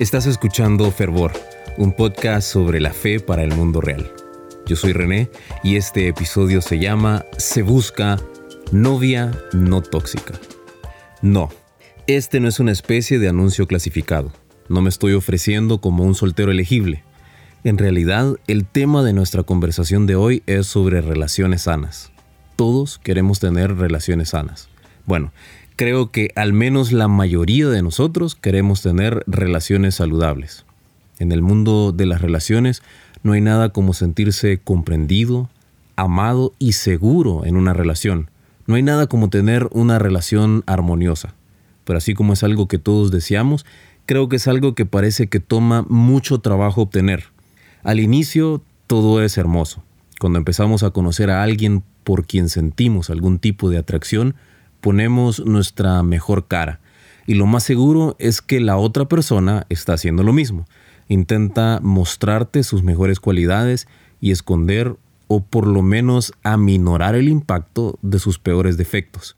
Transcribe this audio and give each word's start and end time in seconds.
Estás 0.00 0.24
escuchando 0.24 0.90
Fervor, 0.90 1.30
un 1.76 1.92
podcast 1.92 2.50
sobre 2.50 2.80
la 2.80 2.90
fe 2.90 3.20
para 3.20 3.44
el 3.44 3.54
mundo 3.54 3.82
real. 3.82 4.10
Yo 4.64 4.74
soy 4.74 4.94
René 4.94 5.28
y 5.62 5.76
este 5.76 6.08
episodio 6.08 6.62
se 6.62 6.78
llama 6.78 7.26
Se 7.36 7.60
busca 7.60 8.16
novia 8.72 9.30
no 9.52 9.82
tóxica. 9.82 10.40
No, 11.20 11.50
este 12.06 12.40
no 12.40 12.48
es 12.48 12.60
una 12.60 12.72
especie 12.72 13.18
de 13.18 13.28
anuncio 13.28 13.66
clasificado. 13.66 14.32
No 14.70 14.80
me 14.80 14.88
estoy 14.88 15.12
ofreciendo 15.12 15.82
como 15.82 16.04
un 16.04 16.14
soltero 16.14 16.50
elegible. 16.50 17.04
En 17.62 17.76
realidad, 17.76 18.36
el 18.46 18.64
tema 18.64 19.02
de 19.02 19.12
nuestra 19.12 19.42
conversación 19.42 20.06
de 20.06 20.16
hoy 20.16 20.42
es 20.46 20.66
sobre 20.66 21.02
relaciones 21.02 21.64
sanas. 21.64 22.10
Todos 22.56 22.98
queremos 22.98 23.38
tener 23.38 23.76
relaciones 23.76 24.30
sanas. 24.30 24.70
Bueno, 25.04 25.32
creo 25.80 26.10
que 26.10 26.30
al 26.36 26.52
menos 26.52 26.92
la 26.92 27.08
mayoría 27.08 27.66
de 27.70 27.82
nosotros 27.82 28.34
queremos 28.34 28.82
tener 28.82 29.24
relaciones 29.26 29.94
saludables. 29.94 30.66
En 31.18 31.32
el 31.32 31.40
mundo 31.40 31.90
de 31.92 32.04
las 32.04 32.20
relaciones 32.20 32.82
no 33.22 33.32
hay 33.32 33.40
nada 33.40 33.70
como 33.70 33.94
sentirse 33.94 34.58
comprendido, 34.58 35.48
amado 35.96 36.52
y 36.58 36.72
seguro 36.72 37.46
en 37.46 37.56
una 37.56 37.72
relación. 37.72 38.28
No 38.66 38.74
hay 38.74 38.82
nada 38.82 39.06
como 39.06 39.30
tener 39.30 39.68
una 39.70 39.98
relación 39.98 40.64
armoniosa. 40.66 41.32
Pero 41.86 41.96
así 41.96 42.12
como 42.12 42.34
es 42.34 42.44
algo 42.44 42.68
que 42.68 42.76
todos 42.76 43.10
deseamos, 43.10 43.64
creo 44.04 44.28
que 44.28 44.36
es 44.36 44.48
algo 44.48 44.74
que 44.74 44.84
parece 44.84 45.28
que 45.28 45.40
toma 45.40 45.86
mucho 45.88 46.40
trabajo 46.40 46.82
obtener. 46.82 47.24
Al 47.84 48.00
inicio 48.00 48.62
todo 48.86 49.22
es 49.22 49.38
hermoso. 49.38 49.82
Cuando 50.18 50.38
empezamos 50.38 50.82
a 50.82 50.90
conocer 50.90 51.30
a 51.30 51.42
alguien 51.42 51.82
por 52.04 52.26
quien 52.26 52.50
sentimos 52.50 53.08
algún 53.08 53.38
tipo 53.38 53.70
de 53.70 53.78
atracción, 53.78 54.34
ponemos 54.80 55.44
nuestra 55.44 56.02
mejor 56.02 56.46
cara. 56.46 56.80
Y 57.26 57.34
lo 57.34 57.46
más 57.46 57.62
seguro 57.62 58.16
es 58.18 58.42
que 58.42 58.60
la 58.60 58.76
otra 58.76 59.06
persona 59.06 59.66
está 59.68 59.92
haciendo 59.92 60.22
lo 60.22 60.32
mismo. 60.32 60.66
Intenta 61.08 61.80
mostrarte 61.82 62.62
sus 62.62 62.82
mejores 62.82 63.20
cualidades 63.20 63.86
y 64.20 64.30
esconder 64.30 64.96
o 65.28 65.44
por 65.44 65.66
lo 65.66 65.82
menos 65.82 66.32
aminorar 66.42 67.14
el 67.14 67.28
impacto 67.28 67.98
de 68.02 68.18
sus 68.18 68.38
peores 68.38 68.76
defectos. 68.76 69.36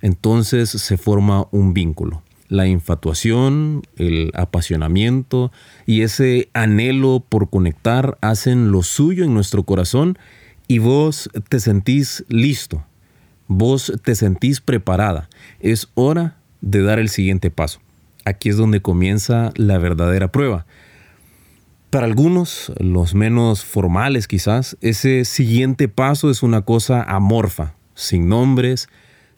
Entonces 0.00 0.70
se 0.70 0.96
forma 0.96 1.46
un 1.50 1.74
vínculo. 1.74 2.22
La 2.48 2.66
infatuación, 2.66 3.82
el 3.96 4.30
apasionamiento 4.34 5.52
y 5.84 6.02
ese 6.02 6.48
anhelo 6.54 7.24
por 7.28 7.50
conectar 7.50 8.16
hacen 8.20 8.70
lo 8.70 8.82
suyo 8.82 9.24
en 9.24 9.34
nuestro 9.34 9.64
corazón 9.64 10.16
y 10.68 10.78
vos 10.78 11.28
te 11.48 11.60
sentís 11.60 12.24
listo, 12.28 12.84
Vos 13.48 13.92
te 14.02 14.14
sentís 14.14 14.60
preparada. 14.60 15.28
Es 15.60 15.88
hora 15.94 16.36
de 16.60 16.82
dar 16.82 16.98
el 16.98 17.08
siguiente 17.08 17.50
paso. 17.50 17.80
Aquí 18.24 18.48
es 18.48 18.56
donde 18.56 18.82
comienza 18.82 19.52
la 19.56 19.78
verdadera 19.78 20.32
prueba. 20.32 20.66
Para 21.90 22.06
algunos, 22.06 22.72
los 22.78 23.14
menos 23.14 23.64
formales 23.64 24.26
quizás, 24.26 24.76
ese 24.80 25.24
siguiente 25.24 25.88
paso 25.88 26.30
es 26.30 26.42
una 26.42 26.62
cosa 26.62 27.02
amorfa, 27.02 27.74
sin 27.94 28.28
nombres, 28.28 28.88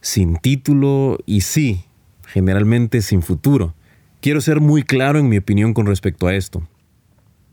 sin 0.01 0.37
título 0.37 1.19
y 1.27 1.43
sí, 1.43 1.85
generalmente 2.27 3.03
sin 3.03 3.23
futuro. 3.23 3.75
Quiero 4.21 4.41
ser 4.41 4.61
muy 4.61 4.83
claro 4.83 5.19
en 5.19 5.29
mi 5.29 5.37
opinión 5.39 5.75
con 5.75 5.87
respecto 5.87 6.27
a 6.27 6.35
esto. 6.35 6.67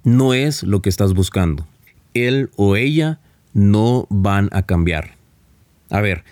No 0.04 0.34
es 0.34 0.64
lo 0.64 0.82
que 0.82 0.90
estás 0.90 1.14
buscando. 1.14 1.68
Él 2.14 2.50
o 2.56 2.76
ella 2.76 3.20
no 3.54 4.08
van 4.10 4.50
a 4.54 4.62
cambiar. 4.64 5.16
A 5.90 6.02
ver, 6.02 6.24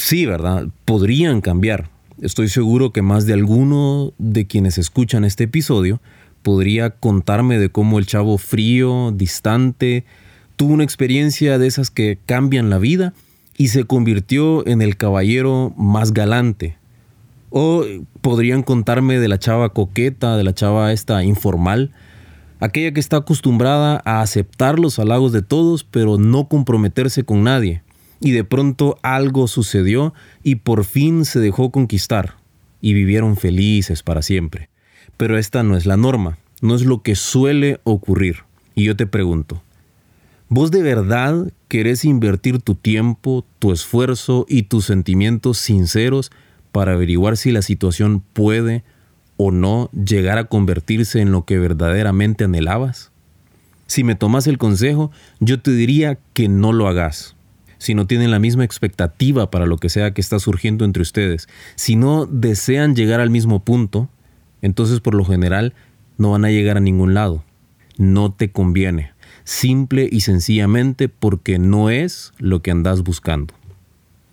sí, 0.00 0.26
¿verdad? 0.26 0.68
Podrían 0.84 1.40
cambiar. 1.40 1.90
Estoy 2.20 2.48
seguro 2.48 2.92
que 2.92 3.02
más 3.02 3.26
de 3.26 3.34
alguno 3.34 4.12
de 4.18 4.46
quienes 4.46 4.78
escuchan 4.78 5.24
este 5.24 5.44
episodio 5.44 6.00
podría 6.42 6.90
contarme 6.90 7.58
de 7.58 7.68
cómo 7.68 7.98
el 7.98 8.06
chavo 8.06 8.38
frío, 8.38 9.12
distante, 9.12 10.04
tuvo 10.56 10.72
una 10.72 10.84
experiencia 10.84 11.58
de 11.58 11.66
esas 11.66 11.90
que 11.90 12.18
cambian 12.26 12.70
la 12.70 12.78
vida 12.78 13.12
y 13.56 13.68
se 13.68 13.84
convirtió 13.84 14.66
en 14.66 14.82
el 14.82 14.96
caballero 14.96 15.74
más 15.76 16.12
galante. 16.12 16.76
O 17.50 17.84
podrían 18.20 18.62
contarme 18.62 19.18
de 19.18 19.28
la 19.28 19.38
chava 19.38 19.70
coqueta, 19.70 20.36
de 20.36 20.44
la 20.44 20.54
chava 20.54 20.92
esta 20.92 21.24
informal, 21.24 21.92
aquella 22.58 22.92
que 22.92 23.00
está 23.00 23.18
acostumbrada 23.18 24.00
a 24.04 24.22
aceptar 24.22 24.78
los 24.78 24.98
halagos 24.98 25.32
de 25.32 25.42
todos, 25.42 25.84
pero 25.84 26.16
no 26.16 26.48
comprometerse 26.48 27.24
con 27.24 27.42
nadie 27.42 27.82
y 28.20 28.32
de 28.32 28.44
pronto 28.44 28.98
algo 29.02 29.48
sucedió 29.48 30.14
y 30.42 30.56
por 30.56 30.84
fin 30.84 31.24
se 31.24 31.40
dejó 31.40 31.70
conquistar 31.70 32.36
y 32.80 32.92
vivieron 32.92 33.36
felices 33.36 34.02
para 34.02 34.22
siempre. 34.22 34.68
Pero 35.16 35.38
esta 35.38 35.62
no 35.62 35.76
es 35.76 35.86
la 35.86 35.96
norma, 35.96 36.38
no 36.60 36.74
es 36.74 36.84
lo 36.84 37.02
que 37.02 37.16
suele 37.16 37.80
ocurrir. 37.84 38.44
Y 38.74 38.84
yo 38.84 38.96
te 38.96 39.06
pregunto, 39.06 39.62
¿vos 40.48 40.70
de 40.70 40.82
verdad 40.82 41.52
querés 41.68 42.04
invertir 42.04 42.60
tu 42.60 42.74
tiempo, 42.74 43.44
tu 43.58 43.72
esfuerzo 43.72 44.46
y 44.48 44.64
tus 44.64 44.86
sentimientos 44.86 45.58
sinceros 45.58 46.30
para 46.72 46.92
averiguar 46.92 47.36
si 47.36 47.50
la 47.50 47.62
situación 47.62 48.22
puede 48.32 48.84
o 49.36 49.50
no 49.50 49.90
llegar 49.92 50.38
a 50.38 50.44
convertirse 50.44 51.20
en 51.20 51.32
lo 51.32 51.44
que 51.44 51.58
verdaderamente 51.58 52.44
anhelabas? 52.44 53.10
Si 53.86 54.04
me 54.04 54.14
tomas 54.14 54.46
el 54.46 54.56
consejo, 54.56 55.10
yo 55.40 55.60
te 55.60 55.72
diría 55.72 56.18
que 56.32 56.48
no 56.48 56.72
lo 56.72 56.86
hagas 56.86 57.34
si 57.80 57.94
no 57.94 58.06
tienen 58.06 58.30
la 58.30 58.38
misma 58.38 58.64
expectativa 58.64 59.50
para 59.50 59.64
lo 59.64 59.78
que 59.78 59.88
sea 59.88 60.12
que 60.12 60.20
está 60.20 60.38
surgiendo 60.38 60.84
entre 60.84 61.00
ustedes, 61.00 61.48
si 61.76 61.96
no 61.96 62.26
desean 62.26 62.94
llegar 62.94 63.20
al 63.20 63.30
mismo 63.30 63.64
punto, 63.64 64.10
entonces 64.60 65.00
por 65.00 65.14
lo 65.14 65.24
general 65.24 65.72
no 66.18 66.32
van 66.32 66.44
a 66.44 66.50
llegar 66.50 66.76
a 66.76 66.80
ningún 66.80 67.14
lado. 67.14 67.42
No 67.96 68.32
te 68.32 68.52
conviene, 68.52 69.12
simple 69.44 70.06
y 70.12 70.20
sencillamente 70.20 71.08
porque 71.08 71.58
no 71.58 71.88
es 71.88 72.34
lo 72.38 72.60
que 72.60 72.70
andas 72.70 73.02
buscando. 73.02 73.54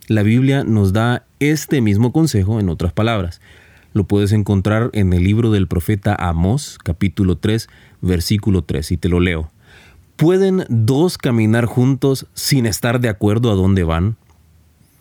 La 0.07 0.23
Biblia 0.23 0.65
nos 0.65 0.91
da 0.91 1.25
este 1.39 1.79
mismo 1.79 2.11
consejo 2.11 2.59
en 2.59 2.67
otras 2.67 2.91
palabras. 2.91 3.39
Lo 3.93 4.03
puedes 4.03 4.33
encontrar 4.33 4.89
en 4.91 5.13
el 5.13 5.23
libro 5.23 5.51
del 5.51 5.69
profeta 5.69 6.13
Amós, 6.19 6.77
capítulo 6.83 7.37
3, 7.37 7.69
versículo 8.01 8.63
3, 8.63 8.91
y 8.91 8.97
te 8.97 9.07
lo 9.07 9.21
leo. 9.21 9.49
¿Pueden 10.17 10.65
dos 10.67 11.19
caminar 11.19 11.65
juntos 11.65 12.25
sin 12.33 12.65
estar 12.65 12.99
de 12.99 13.07
acuerdo 13.07 13.51
a 13.51 13.53
dónde 13.53 13.83
van? 13.83 14.17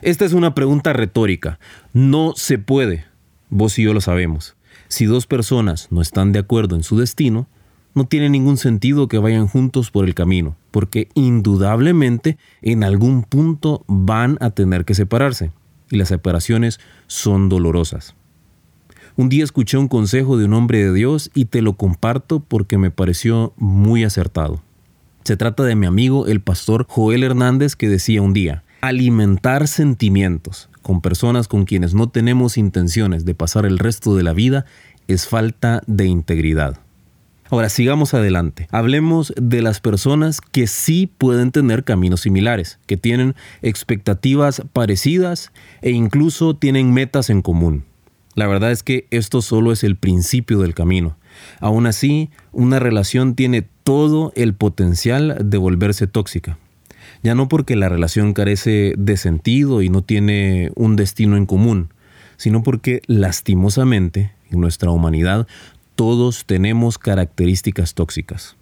Esta 0.03 0.27
es 0.27 0.35
una 0.35 0.55
pregunta 0.55 0.93
retórica. 0.93 1.59
No 1.95 2.35
se 2.37 2.59
puede. 2.59 3.07
Vos 3.49 3.79
y 3.79 3.85
yo 3.85 3.95
lo 3.95 4.03
sabemos. 4.03 4.57
Si 4.89 5.07
dos 5.07 5.27
personas 5.27 5.89
no 5.91 6.03
están 6.03 6.33
de 6.33 6.41
acuerdo 6.41 6.77
en 6.77 6.83
su 6.83 6.99
destino, 6.99 7.47
no 7.95 8.07
tiene 8.07 8.29
ningún 8.29 8.59
sentido 8.59 9.09
que 9.09 9.17
vayan 9.17 9.47
juntos 9.47 9.91
por 9.91 10.05
el 10.05 10.15
camino, 10.15 10.55
porque 10.71 11.09
indudablemente 11.15 12.37
en 12.61 12.85
algún 12.85 13.23
punto 13.23 13.87
van 13.89 14.37
a 14.43 14.51
tener 14.51 14.85
que 14.85 14.95
separarse, 14.95 15.51
y 15.91 15.97
las 15.97 16.09
separaciones 16.09 16.79
son 17.07 17.49
dolorosas. 17.49 18.15
Un 19.17 19.31
día 19.31 19.45
escuché 19.45 19.79
un 19.79 19.89
consejo 19.89 20.37
de 20.37 20.45
un 20.45 20.53
hombre 20.53 20.85
de 20.85 20.93
Dios 20.93 21.31
y 21.33 21.47
te 21.47 21.63
lo 21.63 21.73
comparto 21.73 22.41
porque 22.41 22.77
me 22.77 22.91
pareció 22.91 23.55
muy 23.57 24.05
acertado. 24.05 24.66
Se 25.27 25.37
trata 25.37 25.65
de 25.65 25.75
mi 25.75 25.87
amigo 25.87 26.29
el 26.29 26.41
pastor 26.41 26.87
Joel 26.89 27.25
Hernández 27.25 27.75
que 27.75 27.89
decía 27.89 28.23
un 28.23 28.33
día, 28.33 28.63
alimentar 28.81 29.67
sentimientos 29.67 30.69
con 30.83 31.01
personas 31.01 31.49
con 31.49 31.65
quienes 31.65 31.95
no 31.95 32.09
tenemos 32.09 32.57
intenciones 32.57 33.25
de 33.25 33.35
pasar 33.35 33.67
el 33.67 33.81
resto 33.81 34.15
de 34.15 34.23
la 34.23 34.33
vida 34.33 34.67
es 35.09 35.27
falta 35.27 35.83
de 35.89 36.07
integridad. 36.07 36.79
Ahora 37.51 37.71
sigamos 37.71 38.15
adelante. 38.15 38.69
Hablemos 38.71 39.35
de 39.37 39.63
las 39.63 39.81
personas 39.81 40.41
que 40.41 40.69
sí 40.69 41.11
pueden 41.19 41.51
tener 41.51 41.83
caminos 41.83 42.21
similares, 42.21 42.79
que 42.87 42.97
tienen 42.97 43.35
expectativas 43.63 44.63
parecidas 44.73 45.51
e 45.83 45.91
incluso 45.91 46.55
tienen 46.55 46.93
metas 46.93 47.31
en 47.31 47.43
común. 47.43 47.83
La 48.37 48.47
verdad 48.47 48.71
es 48.71 48.85
que 48.85 49.09
esto 49.11 49.43
solo 49.43 49.73
es 49.73 49.83
el 49.83 49.97
principio 49.97 50.61
del 50.61 50.75
camino. 50.75 51.17
Aún 51.59 51.87
así, 51.87 52.31
una 52.53 52.79
relación 52.79 53.35
tiene 53.35 53.67
todo 53.87 54.33
el 54.35 54.53
potencial 54.53 55.39
de 55.45 55.59
volverse 55.59 56.09
tóxica. 56.09 56.59
Ya 57.23 57.37
no 57.37 57.47
porque 57.47 57.77
la 57.77 57.89
relación 57.89 58.33
carece 58.33 58.95
de 58.99 59.17
sentido 59.17 59.81
y 59.81 59.91
no 59.91 60.03
tiene 60.03 60.73
un 60.75 60.97
destino 60.97 61.37
en 61.37 61.47
común, 61.47 61.91
sino 62.37 62.65
porque 62.65 63.01
lastimosamente 63.07 64.33
en 64.51 64.61
nuestra 64.61 64.91
humanidad 64.91 65.47
todos 65.95 66.47
tenemos 66.47 66.99
características 66.99 67.95
tóxicas. 67.95 68.57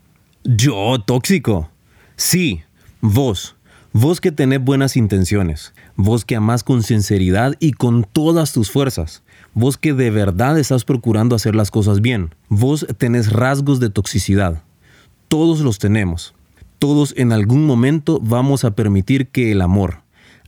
Yo 0.44 0.99
tóxico. 0.99 1.70
Sí, 2.17 2.61
vos. 3.00 3.56
Vos 3.94 4.20
que 4.20 4.31
tenés 4.31 4.62
buenas 4.62 4.94
intenciones, 4.94 5.73
vos 5.97 6.27
que 6.27 6.37
amás 6.37 6.65
con 6.65 6.82
sinceridad 6.82 7.55
y 7.61 7.73
con 7.73 8.05
todas 8.05 8.53
tus 8.53 8.70
fuerzas, 8.70 9.23
vos 9.55 9.79
que 9.79 9.94
de 9.94 10.11
verdad 10.11 10.59
estás 10.59 10.85
procurando 10.85 11.35
hacer 11.35 11.55
las 11.55 11.70
cosas 11.70 12.03
bien, 12.03 12.35
vos 12.50 12.87
tenés 12.99 13.32
rasgos 13.32 13.81
de 13.81 13.88
toxicidad. 13.88 14.62
Todos 15.34 15.62
los 15.62 15.81
tenemos. 15.81 16.32
Todos 16.78 17.12
en 17.16 17.32
algún 17.32 17.66
momento 17.66 18.20
vamos 18.22 18.64
a 18.64 18.76
permitir 18.76 19.26
que 19.31 19.50
el 19.50 19.62
amor, 19.62 20.02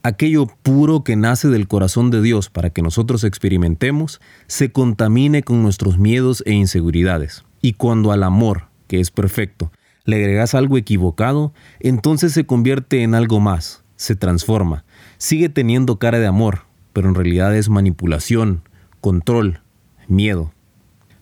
aquello 0.05 0.47
puro 0.47 1.03
que 1.03 1.17
nace 1.17 1.49
del 1.49 1.67
corazón 1.67 2.13
de 2.13 2.23
Dios 2.23 2.51
para 2.51 2.71
que 2.71 2.83
nosotros 2.83 3.25
experimentemos, 3.25 4.21
se 4.47 4.71
contamine 4.71 5.43
con 5.43 5.61
nuestros 5.65 5.99
miedos 5.99 6.45
e 6.47 6.53
inseguridades. 6.53 7.45
Y 7.61 7.73
cuando 7.73 8.13
al 8.13 8.23
amor, 8.23 8.69
que 8.87 9.01
es 9.01 9.11
perfecto, 9.11 9.73
le 10.05 10.19
agregas 10.19 10.55
algo 10.55 10.79
equivocado, 10.79 11.53
entonces 11.81 12.33
se 12.33 12.47
convierte 12.47 13.03
en 13.03 13.17
algo 13.17 13.41
más, 13.41 13.83
se 13.97 14.15
transforma, 14.15 14.85
sigue 15.19 15.49
teniendo 15.49 15.99
cara 15.99 16.21
de 16.21 16.29
amor, 16.29 16.61
pero 16.93 17.09
en 17.09 17.17
realidad 17.17 17.57
es 17.57 17.69
manipulación, 17.69 18.63
control, 19.01 19.63
miedo. 20.07 20.53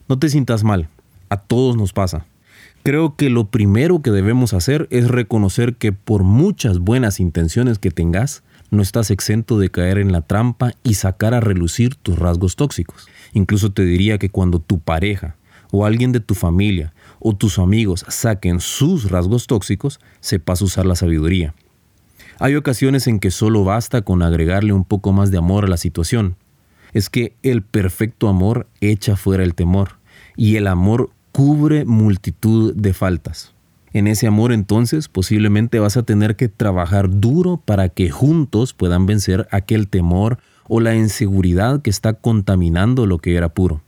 No 0.07 0.19
te 0.19 0.29
sientas 0.29 0.63
mal, 0.63 0.87
a 1.29 1.37
todos 1.37 1.75
nos 1.75 1.93
pasa. 1.93 2.27
Creo 2.85 3.15
que 3.15 3.31
lo 3.31 3.49
primero 3.49 4.03
que 4.03 4.11
debemos 4.11 4.53
hacer 4.53 4.87
es 4.91 5.07
reconocer 5.07 5.75
que 5.75 5.91
por 5.91 6.21
muchas 6.21 6.77
buenas 6.77 7.19
intenciones 7.19 7.79
que 7.79 7.89
tengas, 7.89 8.43
no 8.69 8.83
estás 8.83 9.09
exento 9.09 9.57
de 9.57 9.71
caer 9.71 9.97
en 9.97 10.11
la 10.11 10.21
trampa 10.21 10.73
y 10.83 10.93
sacar 10.93 11.33
a 11.33 11.39
relucir 11.39 11.95
tus 11.95 12.19
rasgos 12.19 12.55
tóxicos. 12.55 13.07
Incluso 13.33 13.71
te 13.71 13.83
diría 13.85 14.19
que 14.19 14.29
cuando 14.29 14.59
tu 14.59 14.77
pareja 14.77 15.35
o 15.71 15.87
alguien 15.87 16.11
de 16.11 16.19
tu 16.19 16.35
familia 16.35 16.93
o 17.19 17.35
tus 17.35 17.57
amigos 17.57 18.05
saquen 18.07 18.59
sus 18.59 19.09
rasgos 19.09 19.47
tóxicos, 19.47 19.99
sepas 20.19 20.61
usar 20.61 20.85
la 20.85 20.93
sabiduría. 20.95 21.55
Hay 22.37 22.55
ocasiones 22.55 23.07
en 23.07 23.19
que 23.19 23.31
solo 23.31 23.63
basta 23.63 24.03
con 24.03 24.21
agregarle 24.21 24.73
un 24.73 24.85
poco 24.85 25.11
más 25.11 25.31
de 25.31 25.39
amor 25.39 25.65
a 25.65 25.69
la 25.69 25.77
situación. 25.77 26.35
Es 26.93 27.09
que 27.09 27.33
el 27.41 27.63
perfecto 27.63 28.27
amor 28.27 28.67
echa 28.79 29.15
fuera 29.15 29.43
el 29.43 29.55
temor 29.55 29.97
y 30.37 30.57
el 30.57 30.67
amor 30.67 31.14
cubre 31.35 31.83
multitud 31.83 32.73
de 32.77 32.93
faltas. 32.93 33.53
En 33.91 34.07
ese 34.07 34.25
amor 34.25 34.53
entonces 34.53 35.09
posiblemente 35.09 35.79
vas 35.79 35.97
a 35.97 36.03
tener 36.03 36.37
que 36.37 36.47
trabajar 36.47 37.09
duro 37.19 37.57
para 37.57 37.89
que 37.89 38.09
juntos 38.09 38.73
puedan 38.73 39.05
vencer 39.05 39.45
aquel 39.51 39.89
temor 39.89 40.37
o 40.69 40.79
la 40.79 40.95
inseguridad 40.95 41.81
que 41.81 41.89
está 41.89 42.13
contaminando 42.13 43.05
lo 43.05 43.17
que 43.17 43.35
era 43.35 43.49
puro. 43.49 43.81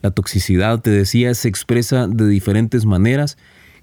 La 0.00 0.12
toxicidad, 0.12 0.80
te 0.80 0.88
decía, 0.88 1.34
se 1.34 1.48
expresa 1.48 2.06
de 2.06 2.26
diferentes 2.26 2.86
maneras 2.86 3.36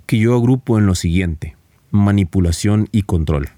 que 0.08 0.18
yo 0.18 0.36
agrupo 0.36 0.80
en 0.80 0.88
lo 0.88 0.96
siguiente, 0.96 1.56
manipulación 1.92 2.90
y 2.92 3.04
control. 3.04 3.50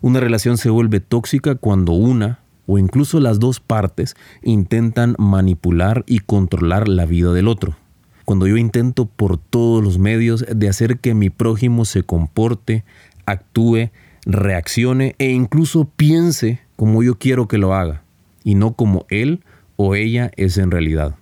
Una 0.00 0.20
relación 0.20 0.56
se 0.56 0.70
vuelve 0.70 1.00
tóxica 1.00 1.54
cuando 1.54 1.92
una 1.92 2.40
o 2.66 2.78
incluso 2.78 3.20
las 3.20 3.38
dos 3.38 3.60
partes 3.60 4.16
intentan 4.42 5.16
manipular 5.18 6.02
y 6.06 6.20
controlar 6.20 6.88
la 6.88 7.04
vida 7.04 7.34
del 7.34 7.48
otro 7.48 7.76
cuando 8.24 8.46
yo 8.46 8.56
intento 8.56 9.06
por 9.06 9.38
todos 9.38 9.82
los 9.82 9.98
medios 9.98 10.44
de 10.48 10.68
hacer 10.68 10.98
que 10.98 11.14
mi 11.14 11.30
prójimo 11.30 11.84
se 11.84 12.02
comporte, 12.02 12.84
actúe, 13.26 13.90
reaccione 14.24 15.14
e 15.18 15.30
incluso 15.30 15.88
piense 15.96 16.60
como 16.76 17.02
yo 17.02 17.18
quiero 17.18 17.48
que 17.48 17.58
lo 17.58 17.74
haga, 17.74 18.02
y 18.42 18.54
no 18.54 18.72
como 18.72 19.06
él 19.08 19.40
o 19.76 19.94
ella 19.94 20.30
es 20.36 20.58
en 20.58 20.70
realidad. 20.70 21.16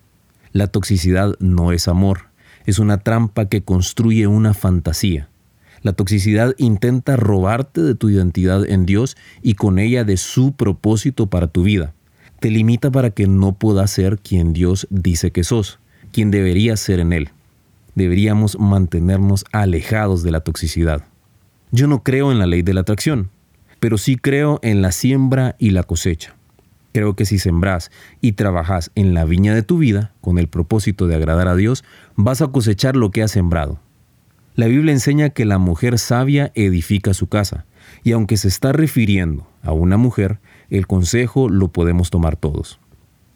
La 0.52 0.66
toxicidad 0.66 1.34
no 1.40 1.72
es 1.72 1.88
amor, 1.88 2.26
es 2.66 2.78
una 2.78 2.98
trampa 2.98 3.46
que 3.46 3.62
construye 3.62 4.26
una 4.26 4.54
fantasía. 4.54 5.28
La 5.82 5.92
toxicidad 5.94 6.54
intenta 6.58 7.16
robarte 7.16 7.82
de 7.82 7.96
tu 7.96 8.08
identidad 8.08 8.64
en 8.64 8.86
Dios 8.86 9.16
y 9.42 9.54
con 9.54 9.80
ella 9.80 10.04
de 10.04 10.16
su 10.16 10.52
propósito 10.52 11.26
para 11.26 11.48
tu 11.48 11.64
vida. 11.64 11.92
Te 12.38 12.50
limita 12.50 12.90
para 12.90 13.10
que 13.10 13.26
no 13.26 13.52
puedas 13.54 13.90
ser 13.90 14.18
quien 14.18 14.52
Dios 14.52 14.86
dice 14.90 15.32
que 15.32 15.42
sos 15.42 15.80
quien 16.12 16.30
debería 16.30 16.76
ser 16.76 17.00
en 17.00 17.12
él. 17.12 17.30
Deberíamos 17.94 18.58
mantenernos 18.58 19.44
alejados 19.52 20.22
de 20.22 20.30
la 20.30 20.40
toxicidad. 20.40 21.04
Yo 21.70 21.86
no 21.86 22.02
creo 22.02 22.30
en 22.30 22.38
la 22.38 22.46
ley 22.46 22.62
de 22.62 22.74
la 22.74 22.82
atracción, 22.82 23.30
pero 23.80 23.98
sí 23.98 24.16
creo 24.16 24.60
en 24.62 24.82
la 24.82 24.92
siembra 24.92 25.56
y 25.58 25.70
la 25.70 25.82
cosecha. 25.82 26.36
Creo 26.92 27.16
que 27.16 27.24
si 27.24 27.38
sembras 27.38 27.90
y 28.20 28.32
trabajas 28.32 28.90
en 28.94 29.14
la 29.14 29.24
viña 29.24 29.54
de 29.54 29.62
tu 29.62 29.78
vida 29.78 30.12
con 30.20 30.38
el 30.38 30.48
propósito 30.48 31.06
de 31.06 31.16
agradar 31.16 31.48
a 31.48 31.56
Dios, 31.56 31.84
vas 32.14 32.42
a 32.42 32.48
cosechar 32.48 32.96
lo 32.96 33.10
que 33.10 33.22
has 33.22 33.30
sembrado. 33.30 33.80
La 34.54 34.66
Biblia 34.66 34.92
enseña 34.92 35.30
que 35.30 35.46
la 35.46 35.56
mujer 35.56 35.98
sabia 35.98 36.52
edifica 36.54 37.14
su 37.14 37.28
casa, 37.28 37.64
y 38.04 38.12
aunque 38.12 38.36
se 38.36 38.48
está 38.48 38.72
refiriendo 38.72 39.48
a 39.62 39.72
una 39.72 39.96
mujer, 39.96 40.40
el 40.68 40.86
consejo 40.86 41.48
lo 41.48 41.68
podemos 41.68 42.10
tomar 42.10 42.36
todos. 42.36 42.78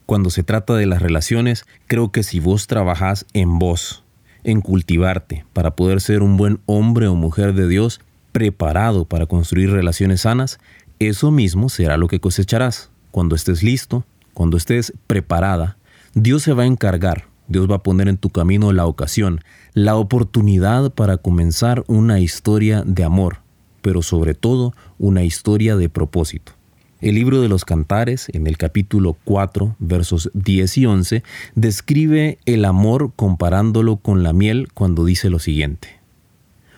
Cuando 0.06 0.30
se 0.30 0.44
trata 0.44 0.74
de 0.74 0.86
las 0.86 1.02
relaciones, 1.02 1.66
creo 1.88 2.12
que 2.12 2.22
si 2.22 2.38
vos 2.38 2.68
trabajás 2.68 3.26
en 3.32 3.58
vos, 3.58 4.04
en 4.44 4.60
cultivarte, 4.60 5.44
para 5.52 5.74
poder 5.74 6.00
ser 6.00 6.22
un 6.22 6.36
buen 6.36 6.60
hombre 6.66 7.08
o 7.08 7.16
mujer 7.16 7.54
de 7.54 7.66
Dios, 7.66 8.00
preparado 8.30 9.04
para 9.04 9.26
construir 9.26 9.72
relaciones 9.72 10.20
sanas, 10.20 10.60
eso 11.00 11.32
mismo 11.32 11.68
será 11.68 11.96
lo 11.96 12.06
que 12.06 12.20
cosecharás. 12.20 12.90
Cuando 13.10 13.34
estés 13.34 13.64
listo, 13.64 14.04
cuando 14.32 14.56
estés 14.56 14.92
preparada, 15.08 15.76
Dios 16.14 16.44
se 16.44 16.52
va 16.52 16.62
a 16.62 16.66
encargar, 16.66 17.24
Dios 17.48 17.68
va 17.68 17.76
a 17.76 17.82
poner 17.82 18.06
en 18.06 18.16
tu 18.16 18.30
camino 18.30 18.72
la 18.72 18.86
ocasión, 18.86 19.40
la 19.74 19.96
oportunidad 19.96 20.92
para 20.92 21.16
comenzar 21.16 21.82
una 21.88 22.20
historia 22.20 22.84
de 22.86 23.02
amor, 23.02 23.38
pero 23.82 24.02
sobre 24.02 24.34
todo 24.34 24.72
una 24.98 25.24
historia 25.24 25.74
de 25.74 25.88
propósito. 25.88 26.55
El 27.02 27.16
libro 27.16 27.42
de 27.42 27.48
los 27.48 27.66
Cantares, 27.66 28.28
en 28.32 28.46
el 28.46 28.56
capítulo 28.56 29.18
4, 29.24 29.76
versos 29.78 30.30
10 30.32 30.78
y 30.78 30.86
11, 30.86 31.22
describe 31.54 32.38
el 32.46 32.64
amor 32.64 33.12
comparándolo 33.14 33.98
con 33.98 34.22
la 34.22 34.32
miel 34.32 34.68
cuando 34.72 35.04
dice 35.04 35.28
lo 35.28 35.38
siguiente. 35.38 35.88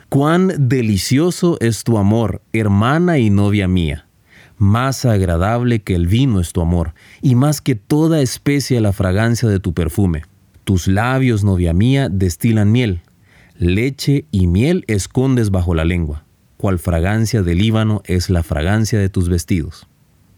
Cuán 0.08 0.68
delicioso 0.68 1.56
es 1.60 1.84
tu 1.84 1.98
amor, 1.98 2.42
hermana 2.52 3.18
y 3.18 3.30
novia 3.30 3.68
mía. 3.68 4.06
Más 4.56 5.04
agradable 5.04 5.82
que 5.82 5.94
el 5.94 6.08
vino 6.08 6.40
es 6.40 6.52
tu 6.52 6.62
amor, 6.62 6.94
y 7.22 7.36
más 7.36 7.60
que 7.60 7.76
toda 7.76 8.20
especie 8.20 8.80
la 8.80 8.92
fragancia 8.92 9.48
de 9.48 9.60
tu 9.60 9.72
perfume. 9.72 10.24
Tus 10.64 10.88
labios, 10.88 11.44
novia 11.44 11.72
mía, 11.72 12.08
destilan 12.08 12.72
miel. 12.72 13.02
Leche 13.56 14.24
y 14.32 14.48
miel 14.48 14.84
escondes 14.88 15.50
bajo 15.52 15.76
la 15.76 15.84
lengua. 15.84 16.24
Cual 16.56 16.80
fragancia 16.80 17.44
del 17.44 17.58
Líbano 17.58 18.02
es 18.04 18.30
la 18.30 18.42
fragancia 18.42 18.98
de 18.98 19.10
tus 19.10 19.28
vestidos. 19.28 19.86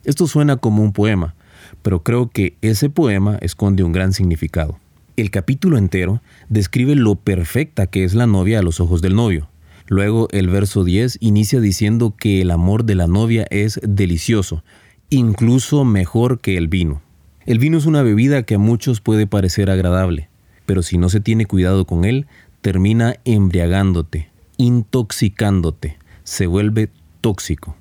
Esto 0.05 0.27
suena 0.27 0.57
como 0.57 0.83
un 0.83 0.93
poema, 0.93 1.35
pero 1.83 2.03
creo 2.03 2.31
que 2.31 2.57
ese 2.63 2.89
poema 2.89 3.39
esconde 3.43 3.83
un 3.83 3.93
gran 3.93 4.13
significado. 4.13 4.79
El 5.17 5.31
capítulo 5.31 5.77
entero 5.77 6.23
describe 6.49 6.95
lo 6.95 7.17
perfecta 7.17 7.87
que 7.87 8.05
es 8.05 8.15
la 8.15 8.27
novia 8.27 8.61
a 8.61 8.63
los 8.63 8.81
ojos 8.81 9.03
del 9.03 9.15
novio. 9.15 9.49
Luego 9.87 10.29
el 10.31 10.49
verso 10.49 10.85
10 10.85 11.19
inicia 11.21 11.61
diciendo 11.61 12.15
que 12.19 12.41
el 12.41 12.51
amor 12.51 12.85
de 12.85 12.95
la 12.95 13.07
novia 13.07 13.47
es 13.51 13.81
delicioso, 13.83 14.63
incluso 15.11 15.85
mejor 15.85 16.41
que 16.41 16.57
el 16.57 16.69
vino. 16.69 17.03
El 17.45 17.59
vino 17.59 17.77
es 17.77 17.87
una 17.87 18.03
bebida 18.03 18.45
que 18.45 18.55
a 18.55 18.59
muchos 18.59 19.01
puede 19.01 19.27
parecer 19.27 19.69
agradable, 19.69 20.29
pero 20.65 20.83
si 20.83 20.97
no 20.97 21.09
se 21.09 21.21
tiene 21.21 21.45
cuidado 21.45 21.85
con 21.85 22.05
él, 22.05 22.27
termina 22.63 23.17
embriagándote, 23.25 24.31
intoxicándote, 24.57 25.99
se 26.23 26.47
vuelve 26.47 26.89
tóxico. 27.21 27.77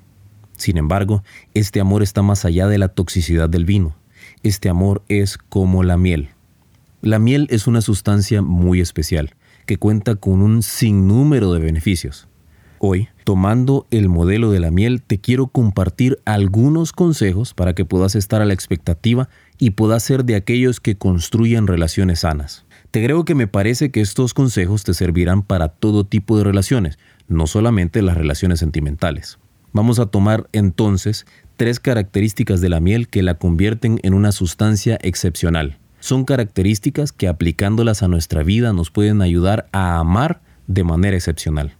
Sin 0.60 0.76
embargo, 0.76 1.24
este 1.54 1.80
amor 1.80 2.02
está 2.02 2.20
más 2.20 2.44
allá 2.44 2.66
de 2.66 2.76
la 2.76 2.88
toxicidad 2.88 3.48
del 3.48 3.64
vino. 3.64 3.96
Este 4.42 4.68
amor 4.68 5.02
es 5.08 5.38
como 5.38 5.82
la 5.84 5.96
miel. 5.96 6.28
La 7.00 7.18
miel 7.18 7.46
es 7.48 7.66
una 7.66 7.80
sustancia 7.80 8.42
muy 8.42 8.82
especial, 8.82 9.34
que 9.64 9.78
cuenta 9.78 10.16
con 10.16 10.42
un 10.42 10.62
sinnúmero 10.62 11.54
de 11.54 11.60
beneficios. 11.60 12.28
Hoy, 12.78 13.08
tomando 13.24 13.86
el 13.90 14.10
modelo 14.10 14.50
de 14.50 14.60
la 14.60 14.70
miel, 14.70 15.00
te 15.00 15.18
quiero 15.18 15.46
compartir 15.46 16.20
algunos 16.26 16.92
consejos 16.92 17.54
para 17.54 17.74
que 17.74 17.86
puedas 17.86 18.14
estar 18.14 18.42
a 18.42 18.44
la 18.44 18.52
expectativa 18.52 19.30
y 19.58 19.70
puedas 19.70 20.02
ser 20.02 20.26
de 20.26 20.34
aquellos 20.34 20.78
que 20.78 20.98
construyan 20.98 21.68
relaciones 21.68 22.20
sanas. 22.20 22.66
Te 22.90 23.02
creo 23.02 23.24
que 23.24 23.34
me 23.34 23.46
parece 23.46 23.90
que 23.90 24.02
estos 24.02 24.34
consejos 24.34 24.84
te 24.84 24.92
servirán 24.92 25.42
para 25.42 25.68
todo 25.68 26.04
tipo 26.04 26.36
de 26.36 26.44
relaciones, 26.44 26.98
no 27.28 27.46
solamente 27.46 28.02
las 28.02 28.18
relaciones 28.18 28.58
sentimentales. 28.58 29.38
Vamos 29.72 29.98
a 29.98 30.06
tomar 30.06 30.48
entonces 30.52 31.26
tres 31.56 31.78
características 31.78 32.60
de 32.60 32.68
la 32.68 32.80
miel 32.80 33.08
que 33.08 33.22
la 33.22 33.34
convierten 33.34 34.00
en 34.02 34.14
una 34.14 34.32
sustancia 34.32 34.98
excepcional. 35.02 35.78
Son 36.00 36.24
características 36.24 37.12
que 37.12 37.28
aplicándolas 37.28 38.02
a 38.02 38.08
nuestra 38.08 38.42
vida 38.42 38.72
nos 38.72 38.90
pueden 38.90 39.22
ayudar 39.22 39.68
a 39.72 39.98
amar 39.98 40.40
de 40.66 40.82
manera 40.82 41.16
excepcional. 41.16 41.76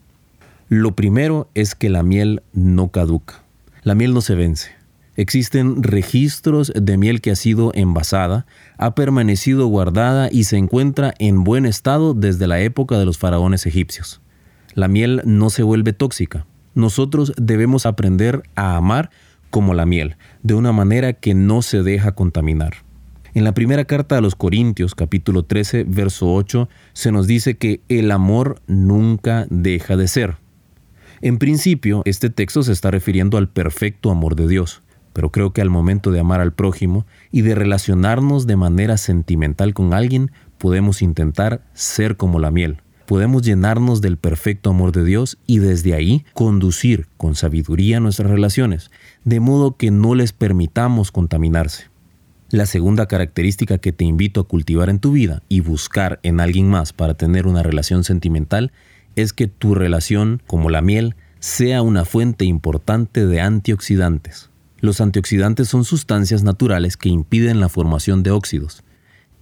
Lo 0.68 0.94
primero 0.94 1.48
es 1.54 1.74
que 1.74 1.88
la 1.88 2.02
miel 2.02 2.42
no 2.52 2.90
caduca. 2.90 3.42
La 3.82 3.94
miel 3.94 4.14
no 4.14 4.20
se 4.20 4.34
vence. 4.34 4.70
Existen 5.16 5.82
registros 5.82 6.72
de 6.74 6.96
miel 6.96 7.20
que 7.20 7.30
ha 7.30 7.36
sido 7.36 7.72
envasada, 7.74 8.46
ha 8.78 8.94
permanecido 8.94 9.66
guardada 9.66 10.28
y 10.30 10.44
se 10.44 10.56
encuentra 10.58 11.12
en 11.18 11.42
buen 11.42 11.66
estado 11.66 12.14
desde 12.14 12.46
la 12.46 12.60
época 12.60 12.98
de 12.98 13.04
los 13.04 13.18
faraones 13.18 13.66
egipcios. 13.66 14.20
La 14.74 14.86
miel 14.86 15.22
no 15.24 15.50
se 15.50 15.62
vuelve 15.62 15.92
tóxica, 15.92 16.46
nosotros 16.74 17.32
debemos 17.36 17.86
aprender 17.86 18.42
a 18.54 18.76
amar 18.76 19.10
como 19.50 19.74
la 19.74 19.86
miel, 19.86 20.16
de 20.42 20.54
una 20.54 20.72
manera 20.72 21.12
que 21.12 21.34
no 21.34 21.62
se 21.62 21.82
deja 21.82 22.12
contaminar. 22.12 22.74
En 23.32 23.44
la 23.44 23.54
primera 23.54 23.84
carta 23.84 24.18
a 24.18 24.20
los 24.20 24.34
Corintios, 24.34 24.94
capítulo 24.94 25.44
13, 25.44 25.84
verso 25.84 26.32
8, 26.32 26.68
se 26.92 27.12
nos 27.12 27.26
dice 27.26 27.56
que 27.56 27.80
el 27.88 28.10
amor 28.10 28.60
nunca 28.66 29.46
deja 29.50 29.96
de 29.96 30.08
ser. 30.08 30.36
En 31.20 31.38
principio, 31.38 32.02
este 32.06 32.30
texto 32.30 32.62
se 32.62 32.72
está 32.72 32.90
refiriendo 32.90 33.38
al 33.38 33.48
perfecto 33.48 34.10
amor 34.10 34.34
de 34.34 34.48
Dios, 34.48 34.82
pero 35.12 35.30
creo 35.30 35.52
que 35.52 35.60
al 35.60 35.70
momento 35.70 36.10
de 36.10 36.20
amar 36.20 36.40
al 36.40 36.52
prójimo 36.52 37.06
y 37.30 37.42
de 37.42 37.54
relacionarnos 37.54 38.46
de 38.46 38.56
manera 38.56 38.96
sentimental 38.96 39.74
con 39.74 39.94
alguien, 39.94 40.32
podemos 40.58 41.02
intentar 41.02 41.62
ser 41.72 42.16
como 42.16 42.38
la 42.38 42.50
miel. 42.50 42.78
Podemos 43.10 43.42
llenarnos 43.42 44.00
del 44.00 44.18
perfecto 44.18 44.70
amor 44.70 44.92
de 44.92 45.02
Dios 45.02 45.36
y 45.44 45.58
desde 45.58 45.94
ahí 45.94 46.24
conducir 46.32 47.08
con 47.16 47.34
sabiduría 47.34 47.98
nuestras 47.98 48.30
relaciones, 48.30 48.92
de 49.24 49.40
modo 49.40 49.76
que 49.76 49.90
no 49.90 50.14
les 50.14 50.32
permitamos 50.32 51.10
contaminarse. 51.10 51.88
La 52.50 52.66
segunda 52.66 53.06
característica 53.06 53.78
que 53.78 53.90
te 53.90 54.04
invito 54.04 54.40
a 54.40 54.46
cultivar 54.46 54.90
en 54.90 55.00
tu 55.00 55.10
vida 55.10 55.42
y 55.48 55.58
buscar 55.58 56.20
en 56.22 56.38
alguien 56.38 56.70
más 56.70 56.92
para 56.92 57.14
tener 57.14 57.48
una 57.48 57.64
relación 57.64 58.04
sentimental 58.04 58.70
es 59.16 59.32
que 59.32 59.48
tu 59.48 59.74
relación, 59.74 60.40
como 60.46 60.70
la 60.70 60.80
miel, 60.80 61.16
sea 61.40 61.82
una 61.82 62.04
fuente 62.04 62.44
importante 62.44 63.26
de 63.26 63.40
antioxidantes. 63.40 64.50
Los 64.78 65.00
antioxidantes 65.00 65.66
son 65.66 65.82
sustancias 65.82 66.44
naturales 66.44 66.96
que 66.96 67.08
impiden 67.08 67.58
la 67.58 67.68
formación 67.68 68.22
de 68.22 68.30
óxidos. 68.30 68.84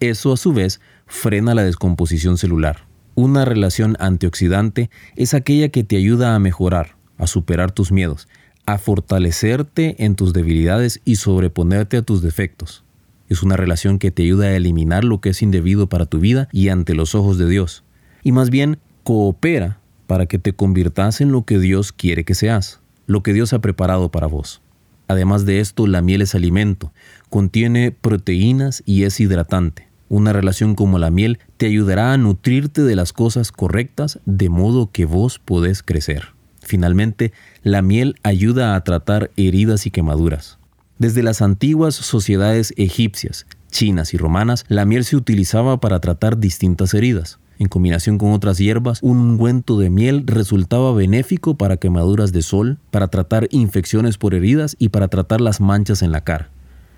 Eso 0.01 0.33
a 0.33 0.39
su 0.39 0.55
vez 0.55 0.81
frena 1.07 1.55
la 1.55 1.65
descomposición 1.65 2.39
celular. 2.39 2.88
Una 3.21 3.45
relación 3.45 3.97
antioxidante 3.99 4.91
es 5.17 5.35
aquella 5.35 5.71
que 5.71 5.83
te 5.83 5.97
ayuda 5.97 6.37
a 6.37 6.39
mejorar, 6.39 6.95
a 7.17 7.27
superar 7.27 7.73
tus 7.73 7.91
miedos, 7.91 8.29
a 8.65 8.79
fortalecerte 8.79 10.05
en 10.05 10.15
tus 10.15 10.33
debilidades 10.33 11.01
y 11.05 11.17
sobreponerte 11.17 11.97
a 11.97 12.03
tus 12.03 12.23
defectos. 12.23 12.85
Es 13.29 13.43
una 13.43 13.57
relación 13.57 13.99
que 13.99 14.13
te 14.13 14.23
ayuda 14.23 14.45
a 14.45 14.55
eliminar 14.55 15.03
lo 15.03 15.21
que 15.21 15.31
es 15.31 15.43
indebido 15.43 15.89
para 15.89 16.07
tu 16.07 16.21
vida 16.21 16.49
y 16.53 16.69
ante 16.69 16.95
los 16.95 17.17
ojos 17.17 17.39
de 17.39 17.49
Dios. 17.49 17.83
Y 18.23 18.31
más 18.31 18.51
bien 18.51 18.79
coopera 19.03 19.81
para 20.07 20.27
que 20.27 20.39
te 20.39 20.53
conviertas 20.53 21.21
en 21.21 21.33
lo 21.33 21.45
que 21.45 21.59
Dios 21.59 21.91
quiere 21.91 22.25
que 22.25 22.37
seas, 22.37 22.79
lo 23.09 23.25
que 23.25 23.33
Dios 23.33 23.53
ha 23.53 23.59
preparado 23.59 24.13
para 24.13 24.29
vos. 24.29 24.63
Además 25.09 25.45
de 25.45 25.59
esto, 25.59 25.89
la 25.89 26.03
miel 26.03 26.23
es 26.23 26.37
alimento, 26.37 26.93
contiene 27.31 27.91
proteínas 27.91 28.85
y 28.87 29.03
es 29.03 29.19
hidratante. 29.19 29.88
Una 30.09 30.33
relación 30.33 30.75
como 30.75 30.99
la 30.99 31.11
miel 31.11 31.39
te 31.59 31.67
ayudará 31.67 32.13
a 32.13 32.19
nutrirte 32.19 32.83
de 32.83 32.97
las 32.97 33.13
cosas 33.13 33.53
correctas 33.53 34.21
de 34.25 34.49
modo 34.49 34.91
que 34.91 35.05
vos 35.05 35.39
podés 35.39 35.83
crecer. 35.83 36.29
Finalmente, 36.63 37.33
la 37.63 37.83
miel 37.83 38.17
ayuda 38.23 38.75
a 38.75 38.85
tratar 38.85 39.31
heridas 39.37 39.87
y 39.87 39.91
quemaduras. 39.91 40.59
Desde 40.99 41.23
las 41.23 41.43
antiguas 41.43 41.95
sociedades 41.95 42.73
egipcias, 42.77 43.47
chinas 43.71 44.15
y 44.15 44.17
romanas, 44.17 44.65
la 44.69 44.85
miel 44.85 45.05
se 45.05 45.17
utilizaba 45.17 45.79
para 45.79 46.01
tratar 46.01 46.39
distintas 46.39 46.95
heridas. 46.95 47.39
En 47.59 47.69
combinación 47.69 48.19
con 48.19 48.33
otras 48.33 48.59
hierbas, 48.59 49.01
un 49.03 49.19
ungüento 49.19 49.79
de 49.79 49.91
miel 49.91 50.25
resultaba 50.27 50.93
benéfico 50.93 51.57
para 51.57 51.77
quemaduras 51.77 52.33
de 52.33 52.43
sol, 52.43 52.79
para 52.91 53.09
tratar 53.09 53.49
infecciones 53.51 54.17
por 54.17 54.35
heridas 54.35 54.77
y 54.79 54.89
para 54.89 55.09
tratar 55.09 55.41
las 55.41 55.61
manchas 55.61 56.03
en 56.03 56.13
la 56.13 56.23
cara. 56.23 56.51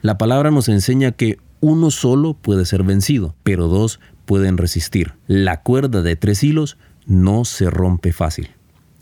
La 0.02 0.16
palabra 0.16 0.50
nos 0.50 0.70
enseña 0.70 1.12
que 1.12 1.38
uno 1.60 1.90
solo 1.90 2.32
puede 2.32 2.64
ser 2.64 2.84
vencido, 2.84 3.34
pero 3.42 3.68
dos 3.68 4.00
pueden 4.24 4.56
resistir. 4.56 5.12
La 5.26 5.60
cuerda 5.60 6.00
de 6.00 6.16
tres 6.16 6.42
hilos 6.42 6.78
no 7.04 7.44
se 7.44 7.68
rompe 7.68 8.12
fácil. 8.12 8.48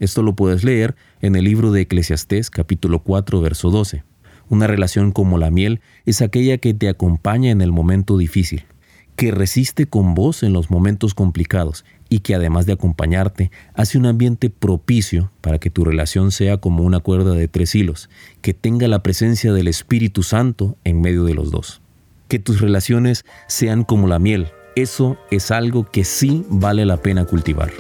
Esto 0.00 0.22
lo 0.22 0.34
puedes 0.34 0.64
leer 0.64 0.96
en 1.20 1.36
el 1.36 1.44
libro 1.44 1.70
de 1.70 1.82
Eclesiastés 1.82 2.50
capítulo 2.50 2.98
4 3.00 3.40
verso 3.40 3.70
12. 3.70 4.02
Una 4.48 4.66
relación 4.66 5.12
como 5.12 5.38
la 5.38 5.52
miel 5.52 5.80
es 6.04 6.20
aquella 6.20 6.58
que 6.58 6.74
te 6.74 6.88
acompaña 6.88 7.52
en 7.52 7.60
el 7.60 7.70
momento 7.70 8.16
difícil, 8.16 8.64
que 9.18 9.32
resiste 9.32 9.86
con 9.86 10.14
vos 10.14 10.44
en 10.44 10.52
los 10.52 10.70
momentos 10.70 11.12
complicados 11.12 11.84
y 12.08 12.20
que 12.20 12.36
además 12.36 12.66
de 12.66 12.74
acompañarte, 12.74 13.50
hace 13.74 13.98
un 13.98 14.06
ambiente 14.06 14.48
propicio 14.48 15.32
para 15.40 15.58
que 15.58 15.70
tu 15.70 15.84
relación 15.84 16.30
sea 16.30 16.58
como 16.58 16.84
una 16.84 17.00
cuerda 17.00 17.32
de 17.32 17.48
tres 17.48 17.74
hilos, 17.74 18.08
que 18.42 18.54
tenga 18.54 18.86
la 18.86 19.02
presencia 19.02 19.52
del 19.52 19.66
Espíritu 19.66 20.22
Santo 20.22 20.76
en 20.84 21.00
medio 21.00 21.24
de 21.24 21.34
los 21.34 21.50
dos. 21.50 21.80
Que 22.28 22.38
tus 22.38 22.60
relaciones 22.60 23.24
sean 23.48 23.82
como 23.82 24.06
la 24.06 24.20
miel, 24.20 24.52
eso 24.76 25.18
es 25.32 25.50
algo 25.50 25.90
que 25.90 26.04
sí 26.04 26.46
vale 26.48 26.86
la 26.86 26.98
pena 26.98 27.24
cultivar. 27.24 27.72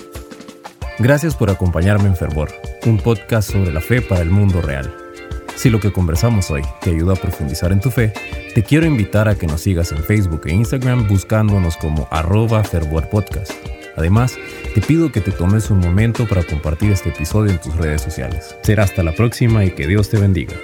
Gracias 0.98 1.36
por 1.36 1.50
acompañarme 1.50 2.08
en 2.08 2.16
Fervor, 2.16 2.50
un 2.84 2.98
podcast 2.98 3.52
sobre 3.52 3.72
la 3.72 3.80
fe 3.80 4.02
para 4.02 4.22
el 4.22 4.30
mundo 4.30 4.60
real. 4.60 4.92
Si 5.58 5.70
lo 5.70 5.80
que 5.80 5.92
conversamos 5.92 6.52
hoy 6.52 6.62
te 6.80 6.90
ayuda 6.90 7.14
a 7.14 7.16
profundizar 7.16 7.72
en 7.72 7.80
tu 7.80 7.90
fe, 7.90 8.12
te 8.54 8.62
quiero 8.62 8.86
invitar 8.86 9.28
a 9.28 9.34
que 9.34 9.48
nos 9.48 9.62
sigas 9.62 9.90
en 9.90 10.04
Facebook 10.04 10.42
e 10.44 10.54
Instagram 10.54 11.08
buscándonos 11.08 11.76
como 11.76 12.06
arroba 12.12 12.62
fervorpodcast. 12.62 13.50
Además, 13.96 14.38
te 14.72 14.80
pido 14.80 15.10
que 15.10 15.20
te 15.20 15.32
tomes 15.32 15.68
un 15.70 15.80
momento 15.80 16.28
para 16.28 16.44
compartir 16.44 16.92
este 16.92 17.08
episodio 17.08 17.50
en 17.50 17.60
tus 17.60 17.74
redes 17.74 18.02
sociales. 18.02 18.54
Será 18.62 18.84
hasta 18.84 19.02
la 19.02 19.16
próxima 19.16 19.64
y 19.64 19.72
que 19.72 19.88
Dios 19.88 20.08
te 20.08 20.18
bendiga. 20.18 20.54